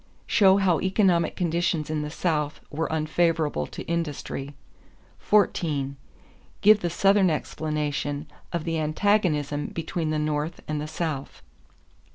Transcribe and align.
Show 0.25 0.57
how 0.57 0.79
economic 0.81 1.35
conditions 1.35 1.91
in 1.91 2.01
the 2.01 2.09
South 2.09 2.59
were 2.71 2.91
unfavorable 2.91 3.67
to 3.67 3.83
industry. 3.83 4.55
14. 5.19 5.95
Give 6.61 6.79
the 6.79 6.89
Southern 6.89 7.29
explanation 7.29 8.25
of 8.51 8.63
the 8.63 8.79
antagonism 8.79 9.67
between 9.67 10.09
the 10.09 10.17
North 10.17 10.59
and 10.67 10.81
the 10.81 10.87
South. 10.87 11.43